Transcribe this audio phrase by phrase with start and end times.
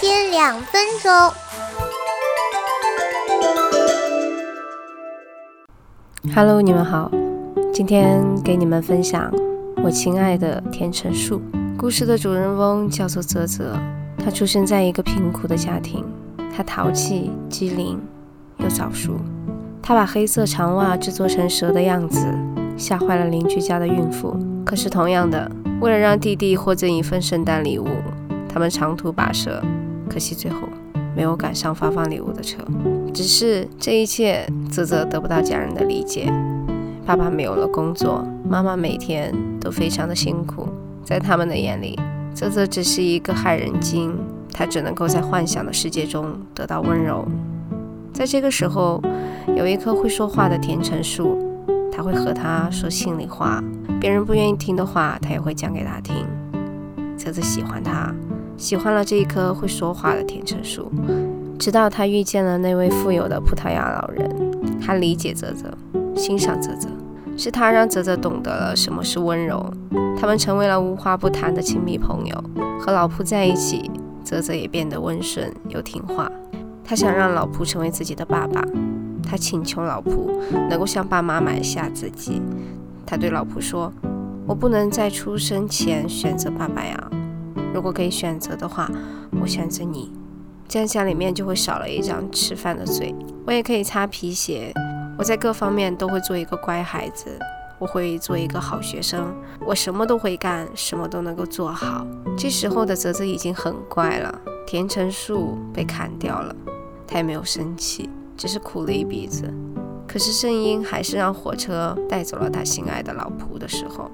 [0.00, 1.12] 天两分钟。
[6.34, 7.10] Hello，你们好，
[7.72, 9.32] 今天给你们分享
[9.82, 11.40] 我亲爱的田橙树。
[11.78, 13.76] 故事的主人翁叫做泽泽，
[14.22, 16.04] 他出生在一个贫苦的家庭，
[16.54, 18.00] 他淘气、机灵
[18.58, 19.18] 又早熟。
[19.82, 22.26] 他把黑色长袜制作成蛇的样子，
[22.76, 24.36] 吓坏了邻居家的孕妇。
[24.66, 27.86] 可是同样的，为了让弟弟获赠一份圣诞礼物，
[28.52, 29.62] 他们长途跋涉，
[30.08, 30.60] 可惜最后
[31.14, 32.58] 没有赶上发放礼物的车。
[33.12, 36.32] 只是这一切，泽泽得不到家人的理解。
[37.04, 40.68] 爸爸没有了工作，妈妈每天都非常的辛苦，
[41.04, 41.98] 在他们的眼里，
[42.34, 44.14] 泽泽只是一个害人精，
[44.52, 47.26] 他只能够在幻想的世界中得到温柔。
[48.12, 49.02] 在这个时候，
[49.56, 51.38] 有一棵会说话的甜橙树，
[51.90, 53.62] 他会和他说心里话，
[53.98, 56.26] 别人不愿意听的话，他也会讲给他听。
[57.16, 58.14] 泽泽喜欢他，
[58.58, 60.90] 喜欢了这一棵会说话的甜橙树。
[61.58, 64.28] 直到他遇见了那位富有的葡萄牙老人，
[64.80, 65.72] 他理解泽泽，
[66.16, 66.88] 欣赏泽泽，
[67.36, 69.64] 是他让泽泽懂得了什么是温柔。
[70.20, 72.44] 他们成为了无话不谈的亲密朋友。
[72.80, 73.90] 和老仆在一起，
[74.24, 76.30] 泽泽也变得温顺又听话。
[76.84, 78.64] 他想让老仆成为自己的爸爸，
[79.22, 80.30] 他请求老仆
[80.68, 82.40] 能够向爸妈买下自己。
[83.04, 83.92] 他对老仆说
[84.46, 87.10] ：“我不能在出生前选择爸爸呀，
[87.78, 88.90] 如果可以选择的话，
[89.40, 90.10] 我选择你。”
[90.66, 93.14] 这样家里面就会少了一张吃饭的嘴，
[93.46, 94.72] 我也可以擦皮鞋，
[95.16, 97.38] 我在各方面都会做一个乖孩子，
[97.78, 99.32] 我会做一个好学生，
[99.64, 102.04] 我什么都会干，什么都能够做好。
[102.36, 106.52] 这时候的泽泽已经很乖了，甜橙树被砍掉了，
[107.06, 109.48] 他也没有生气，只是哭了一鼻子。
[110.08, 114.10] 可是声音还是让火车带走了他心爱的老仆的时候，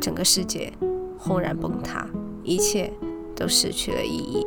[0.00, 0.72] 整个世界
[1.18, 2.06] 轰然崩塌，
[2.50, 2.92] 一切
[3.36, 4.44] 都失去了意义。